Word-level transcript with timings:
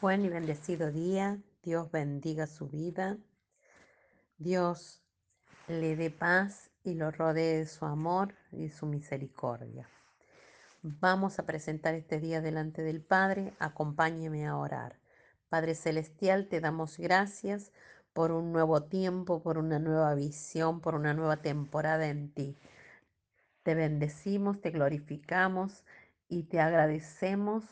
Buen 0.00 0.24
y 0.24 0.28
bendecido 0.28 0.92
día. 0.92 1.40
Dios 1.64 1.90
bendiga 1.90 2.46
su 2.46 2.68
vida. 2.68 3.18
Dios 4.36 5.02
le 5.66 5.96
dé 5.96 6.08
paz 6.12 6.70
y 6.84 6.94
lo 6.94 7.10
rodee 7.10 7.58
de 7.58 7.66
su 7.66 7.84
amor 7.84 8.36
y 8.52 8.68
su 8.68 8.86
misericordia. 8.86 9.88
Vamos 10.82 11.40
a 11.40 11.46
presentar 11.46 11.94
este 11.94 12.20
día 12.20 12.40
delante 12.40 12.82
del 12.82 13.02
Padre. 13.02 13.54
Acompáñeme 13.58 14.46
a 14.46 14.56
orar. 14.56 15.00
Padre 15.48 15.74
Celestial, 15.74 16.46
te 16.46 16.60
damos 16.60 16.96
gracias 16.96 17.72
por 18.12 18.30
un 18.30 18.52
nuevo 18.52 18.84
tiempo, 18.84 19.42
por 19.42 19.58
una 19.58 19.80
nueva 19.80 20.14
visión, 20.14 20.80
por 20.80 20.94
una 20.94 21.12
nueva 21.12 21.38
temporada 21.38 22.06
en 22.06 22.32
ti. 22.32 22.56
Te 23.64 23.74
bendecimos, 23.74 24.60
te 24.60 24.70
glorificamos 24.70 25.84
y 26.28 26.44
te 26.44 26.60
agradecemos 26.60 27.64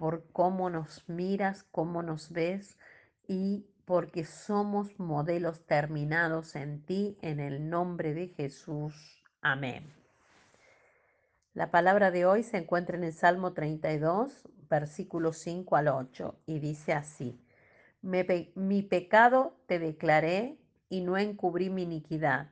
por 0.00 0.24
cómo 0.32 0.70
nos 0.70 1.06
miras, 1.10 1.62
cómo 1.64 2.02
nos 2.02 2.32
ves 2.32 2.78
y 3.28 3.66
porque 3.84 4.24
somos 4.24 4.98
modelos 4.98 5.66
terminados 5.66 6.56
en 6.56 6.80
ti, 6.86 7.18
en 7.20 7.38
el 7.38 7.68
nombre 7.68 8.14
de 8.14 8.28
Jesús. 8.28 9.22
Amén. 9.42 9.92
La 11.52 11.70
palabra 11.70 12.10
de 12.10 12.24
hoy 12.24 12.44
se 12.44 12.56
encuentra 12.56 12.96
en 12.96 13.04
el 13.04 13.12
Salmo 13.12 13.52
32, 13.52 14.48
versículos 14.70 15.36
5 15.36 15.76
al 15.76 15.88
8, 15.88 16.34
y 16.46 16.60
dice 16.60 16.94
así, 16.94 17.38
mi 18.00 18.82
pecado 18.82 19.54
te 19.66 19.78
declaré 19.78 20.56
y 20.88 21.02
no 21.02 21.18
encubrí 21.18 21.68
mi 21.68 21.82
iniquidad. 21.82 22.48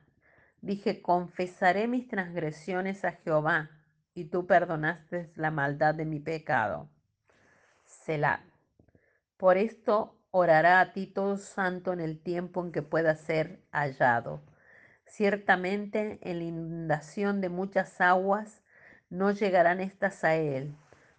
Dije, 0.61 1.01
confesaré 1.01 1.89
mis 1.89 2.09
transgresiones 2.09 3.07
a 3.07 3.13
Jehová, 3.13 3.71
y 4.13 4.27
tú 4.27 4.47
perdonaste 4.47 5.33
la 5.35 5.51
maldad 5.51 5.95
de 5.95 6.05
mi 6.05 6.21
pecado. 6.21 6.91
Selah. 8.09 8.41
Por 9.37 9.59
esto 9.59 10.17
orará 10.31 10.81
a 10.81 10.95
ti 10.95 11.07
todo 11.07 11.37
santo 11.37 11.93
en 11.93 12.01
el 12.01 12.23
tiempo 12.23 12.65
en 12.65 12.73
que 12.73 12.81
pueda 12.81 13.15
ser 13.15 13.61
hallado. 13.71 14.41
Ciertamente 15.05 16.19
en 16.23 16.39
la 16.39 16.45
inundación 16.45 17.43
de 17.43 17.51
muchas 17.51 18.01
aguas 18.01 18.63
no 19.11 19.31
llegarán 19.33 19.81
estas 19.81 20.25
a 20.25 20.37
él. 20.37 20.75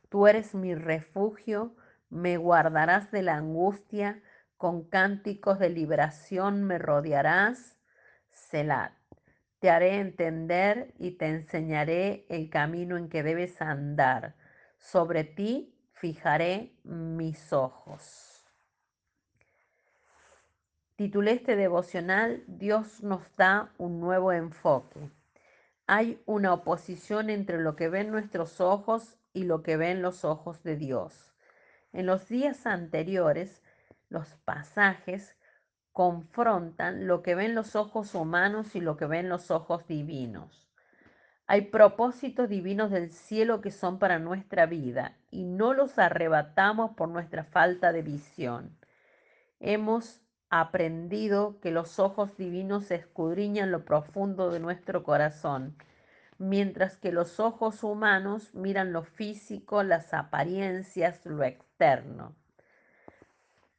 Tú 0.09 0.25
eres 0.25 0.55
mi 0.55 0.73
refugio, 0.73 1.75
me 2.09 2.37
guardarás 2.37 3.11
de 3.11 3.21
la 3.21 3.35
angustia, 3.35 4.23
con 4.57 4.83
cánticos 4.83 5.59
de 5.59 5.69
liberación 5.69 6.63
me 6.63 6.79
rodearás. 6.79 7.77
Selah. 8.31 8.97
Te 9.59 9.69
haré 9.69 9.99
entender 9.99 10.95
y 10.97 11.11
te 11.11 11.27
enseñaré 11.27 12.25
el 12.29 12.49
camino 12.49 12.97
en 12.97 13.09
que 13.09 13.21
debes 13.21 13.61
andar. 13.61 14.33
Sobre 14.79 15.23
ti 15.23 15.75
fijaré 15.99 16.71
mis 16.83 17.51
ojos. 17.51 18.45
Titulé 20.95 21.33
este 21.33 21.55
devocional 21.55 22.43
Dios 22.47 23.03
nos 23.03 23.21
da 23.35 23.73
un 23.77 23.99
nuevo 23.99 24.31
enfoque. 24.31 25.11
Hay 25.87 26.21
una 26.25 26.53
oposición 26.53 27.29
entre 27.29 27.59
lo 27.59 27.75
que 27.75 27.89
ven 27.89 28.11
nuestros 28.11 28.61
ojos 28.61 29.17
y 29.33 29.43
lo 29.43 29.61
que 29.61 29.75
ven 29.75 30.01
los 30.01 30.23
ojos 30.23 30.63
de 30.63 30.77
Dios. 30.77 31.33
En 31.91 32.05
los 32.05 32.27
días 32.29 32.65
anteriores, 32.65 33.61
los 34.07 34.35
pasajes 34.45 35.35
confrontan 35.91 37.07
lo 37.07 37.23
que 37.23 37.35
ven 37.35 37.55
los 37.55 37.75
ojos 37.75 38.15
humanos 38.15 38.75
y 38.75 38.79
lo 38.79 38.95
que 38.95 39.05
ven 39.05 39.27
los 39.27 39.51
ojos 39.51 39.85
divinos. 39.87 40.68
Hay 41.51 41.61
propósitos 41.61 42.47
divinos 42.47 42.91
del 42.91 43.11
cielo 43.11 43.59
que 43.59 43.71
son 43.71 43.97
para 43.97 44.19
nuestra 44.19 44.67
vida 44.67 45.17
y 45.31 45.45
no 45.45 45.73
los 45.73 45.97
arrebatamos 45.97 46.91
por 46.91 47.09
nuestra 47.09 47.43
falta 47.43 47.91
de 47.91 48.03
visión. 48.03 48.77
Hemos 49.59 50.21
aprendido 50.51 51.59
que 51.59 51.71
los 51.71 51.97
ojos 51.97 52.37
divinos 52.37 52.91
escudriñan 52.91 53.71
lo 53.71 53.83
profundo 53.83 54.51
de 54.51 54.59
nuestro 54.59 55.03
corazón, 55.03 55.75
mientras 56.37 56.97
que 56.97 57.11
los 57.11 57.39
ojos 57.39 57.83
humanos 57.83 58.53
miran 58.53 58.93
lo 58.93 59.01
físico, 59.01 59.81
las 59.81 60.13
apariencias, 60.13 61.25
lo 61.25 61.43
externo. 61.43 62.35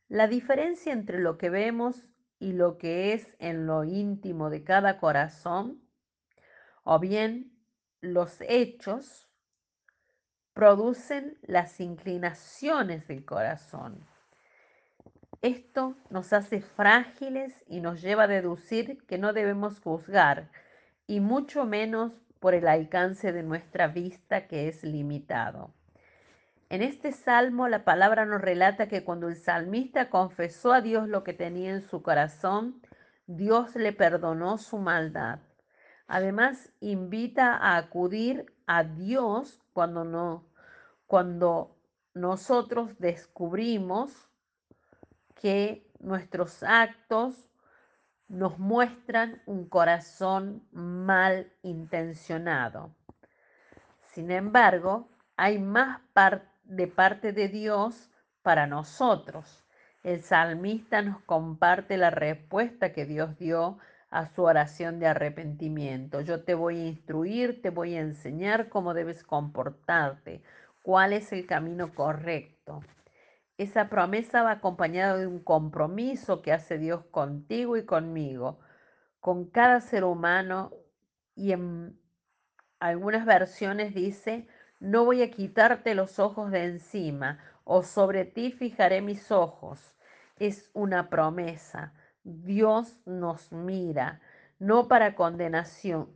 La 0.08 0.26
diferencia 0.26 0.92
entre 0.92 1.20
lo 1.20 1.38
que 1.38 1.50
vemos 1.50 2.02
y 2.40 2.52
lo 2.52 2.78
que 2.78 3.12
es 3.12 3.28
en 3.38 3.68
lo 3.68 3.84
íntimo 3.84 4.50
de 4.50 4.64
cada 4.64 4.98
corazón, 4.98 5.80
o 6.82 6.98
bien 6.98 7.59
los 8.00 8.40
hechos 8.40 9.28
producen 10.54 11.38
las 11.42 11.80
inclinaciones 11.80 13.06
del 13.08 13.24
corazón. 13.24 14.06
Esto 15.42 15.96
nos 16.10 16.32
hace 16.32 16.60
frágiles 16.60 17.54
y 17.66 17.80
nos 17.80 18.02
lleva 18.02 18.24
a 18.24 18.28
deducir 18.28 19.04
que 19.06 19.18
no 19.18 19.32
debemos 19.32 19.80
juzgar, 19.80 20.50
y 21.06 21.20
mucho 21.20 21.64
menos 21.64 22.12
por 22.40 22.54
el 22.54 22.68
alcance 22.68 23.32
de 23.32 23.42
nuestra 23.42 23.88
vista 23.88 24.46
que 24.46 24.68
es 24.68 24.82
limitado. 24.82 25.74
En 26.68 26.82
este 26.82 27.12
salmo 27.12 27.68
la 27.68 27.84
palabra 27.84 28.26
nos 28.26 28.40
relata 28.40 28.86
que 28.86 29.02
cuando 29.02 29.28
el 29.28 29.36
salmista 29.36 30.08
confesó 30.08 30.72
a 30.72 30.80
Dios 30.80 31.08
lo 31.08 31.24
que 31.24 31.32
tenía 31.32 31.72
en 31.72 31.82
su 31.82 32.02
corazón, 32.02 32.80
Dios 33.26 33.74
le 33.76 33.92
perdonó 33.92 34.56
su 34.56 34.78
maldad. 34.78 35.40
Además, 36.12 36.72
invita 36.80 37.56
a 37.56 37.76
acudir 37.76 38.52
a 38.66 38.82
Dios 38.82 39.62
cuando, 39.72 40.02
no, 40.02 40.44
cuando 41.06 41.76
nosotros 42.14 42.98
descubrimos 42.98 44.28
que 45.40 45.88
nuestros 46.00 46.64
actos 46.64 47.48
nos 48.26 48.58
muestran 48.58 49.40
un 49.46 49.68
corazón 49.68 50.66
mal 50.72 51.52
intencionado. 51.62 52.92
Sin 54.02 54.32
embargo, 54.32 55.08
hay 55.36 55.60
más 55.60 56.00
de 56.64 56.88
parte 56.88 57.32
de 57.32 57.46
Dios 57.46 58.10
para 58.42 58.66
nosotros. 58.66 59.64
El 60.02 60.24
salmista 60.24 61.02
nos 61.02 61.22
comparte 61.22 61.96
la 61.96 62.10
respuesta 62.10 62.92
que 62.92 63.06
Dios 63.06 63.38
dio 63.38 63.78
a 64.10 64.26
su 64.26 64.42
oración 64.42 64.98
de 64.98 65.06
arrepentimiento. 65.06 66.20
Yo 66.20 66.42
te 66.42 66.54
voy 66.54 66.80
a 66.80 66.86
instruir, 66.88 67.62
te 67.62 67.70
voy 67.70 67.94
a 67.94 68.00
enseñar 68.00 68.68
cómo 68.68 68.92
debes 68.92 69.22
comportarte, 69.22 70.42
cuál 70.82 71.12
es 71.12 71.32
el 71.32 71.46
camino 71.46 71.94
correcto. 71.94 72.80
Esa 73.56 73.88
promesa 73.88 74.42
va 74.42 74.52
acompañada 74.52 75.16
de 75.16 75.26
un 75.26 75.38
compromiso 75.38 76.42
que 76.42 76.52
hace 76.52 76.78
Dios 76.78 77.04
contigo 77.10 77.76
y 77.76 77.84
conmigo, 77.84 78.58
con 79.20 79.50
cada 79.50 79.80
ser 79.80 80.04
humano 80.04 80.72
y 81.34 81.52
en 81.52 82.00
algunas 82.80 83.26
versiones 83.26 83.94
dice, 83.94 84.48
no 84.80 85.04
voy 85.04 85.22
a 85.22 85.30
quitarte 85.30 85.94
los 85.94 86.18
ojos 86.18 86.50
de 86.50 86.64
encima 86.64 87.38
o 87.64 87.82
sobre 87.82 88.24
ti 88.24 88.50
fijaré 88.50 89.02
mis 89.02 89.30
ojos. 89.30 89.94
Es 90.36 90.70
una 90.72 91.10
promesa. 91.10 91.92
Dios 92.22 92.98
nos 93.06 93.50
mira, 93.50 94.20
no 94.58 94.88
para 94.88 95.14
condenación. 95.14 96.10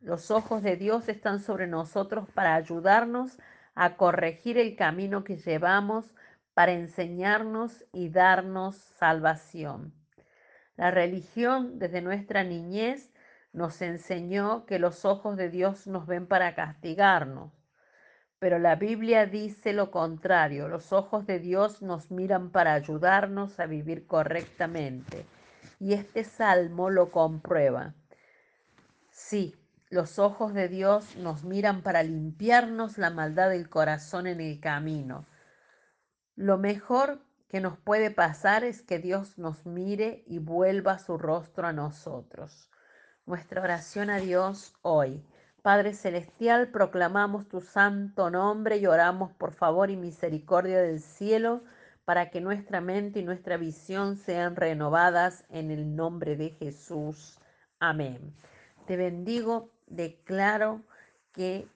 Los 0.00 0.30
ojos 0.30 0.62
de 0.62 0.76
Dios 0.76 1.08
están 1.08 1.40
sobre 1.40 1.66
nosotros 1.66 2.28
para 2.30 2.54
ayudarnos 2.54 3.36
a 3.74 3.96
corregir 3.96 4.58
el 4.58 4.76
camino 4.76 5.24
que 5.24 5.36
llevamos, 5.36 6.14
para 6.54 6.72
enseñarnos 6.72 7.84
y 7.92 8.10
darnos 8.10 8.76
salvación. 8.76 9.92
La 10.76 10.92
religión 10.92 11.78
desde 11.80 12.00
nuestra 12.00 12.44
niñez 12.44 13.12
nos 13.52 13.82
enseñó 13.82 14.66
que 14.66 14.78
los 14.78 15.04
ojos 15.04 15.36
de 15.36 15.50
Dios 15.50 15.88
nos 15.88 16.06
ven 16.06 16.26
para 16.26 16.54
castigarnos. 16.54 17.52
Pero 18.38 18.58
la 18.58 18.76
Biblia 18.76 19.26
dice 19.26 19.72
lo 19.72 19.90
contrario, 19.90 20.68
los 20.68 20.92
ojos 20.92 21.26
de 21.26 21.40
Dios 21.40 21.82
nos 21.82 22.10
miran 22.10 22.50
para 22.50 22.74
ayudarnos 22.74 23.58
a 23.58 23.66
vivir 23.66 24.06
correctamente 24.06 25.26
y 25.80 25.94
este 25.94 26.22
salmo 26.22 26.90
lo 26.90 27.10
comprueba. 27.10 27.94
Sí, 29.10 29.56
los 29.88 30.20
ojos 30.20 30.54
de 30.54 30.68
Dios 30.68 31.16
nos 31.16 31.42
miran 31.42 31.82
para 31.82 32.02
limpiarnos 32.02 32.98
la 32.98 33.10
maldad 33.10 33.50
del 33.50 33.68
corazón 33.68 34.28
en 34.28 34.40
el 34.40 34.60
camino. 34.60 35.26
Lo 36.36 36.58
mejor 36.58 37.20
que 37.48 37.60
nos 37.60 37.78
puede 37.78 38.10
pasar 38.10 38.62
es 38.62 38.82
que 38.82 38.98
Dios 38.98 39.38
nos 39.38 39.66
mire 39.66 40.22
y 40.26 40.38
vuelva 40.38 40.98
su 40.98 41.18
rostro 41.18 41.66
a 41.66 41.72
nosotros. 41.72 42.70
Nuestra 43.26 43.62
oración 43.62 44.10
a 44.10 44.18
Dios 44.18 44.74
hoy. 44.82 45.26
Padre 45.62 45.94
Celestial, 45.94 46.68
proclamamos 46.68 47.48
tu 47.48 47.60
santo 47.60 48.30
nombre 48.30 48.76
y 48.76 48.86
oramos 48.86 49.32
por 49.32 49.52
favor 49.52 49.90
y 49.90 49.96
misericordia 49.96 50.80
del 50.80 51.00
cielo 51.00 51.62
para 52.04 52.30
que 52.30 52.40
nuestra 52.40 52.80
mente 52.80 53.20
y 53.20 53.24
nuestra 53.24 53.56
visión 53.56 54.16
sean 54.16 54.56
renovadas 54.56 55.44
en 55.48 55.70
el 55.70 55.94
nombre 55.94 56.36
de 56.36 56.50
Jesús. 56.50 57.38
Amén. 57.78 58.34
Te 58.86 58.96
bendigo, 58.96 59.70
declaro 59.86 60.82
que 61.32 61.68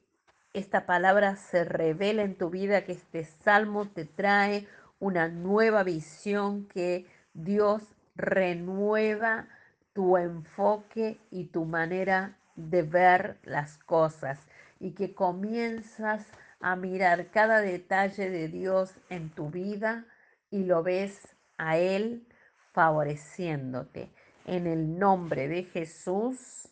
esta 0.53 0.87
palabra 0.87 1.37
se 1.37 1.65
revela 1.65 2.23
en 2.23 2.37
tu 2.37 2.50
vida, 2.50 2.85
que 2.85 2.93
este 2.93 3.25
salmo 3.25 3.87
te 3.87 4.05
trae 4.05 4.67
una 4.99 5.29
nueva 5.29 5.82
visión 5.82 6.67
que 6.67 7.06
Dios 7.32 7.82
renueva 8.15 9.49
tu 9.93 10.17
enfoque 10.17 11.19
y 11.31 11.47
tu 11.47 11.65
manera 11.65 12.37
de 12.56 12.82
ver 12.82 13.38
las 13.43 13.79
cosas 13.79 14.38
y 14.81 14.93
que 14.93 15.15
comienzas 15.15 16.26
a 16.61 16.76
mirar 16.76 17.31
cada 17.31 17.61
detalle 17.61 18.31
de 18.31 18.49
Dios 18.49 18.94
en 19.09 19.31
tu 19.31 19.50
vida 19.50 20.06
y 20.54 20.62
lo 20.62 20.84
ves 20.84 21.36
a 21.58 21.78
Él 21.78 22.28
favoreciéndote. 22.72 24.12
En 24.46 24.68
el 24.68 24.96
nombre 25.00 25.48
de 25.48 25.64
Jesús, 25.64 26.68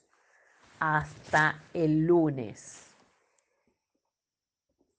hasta 0.78 1.60
el 1.74 2.06
lunes. 2.06 2.91